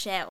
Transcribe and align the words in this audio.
shell 0.00 0.28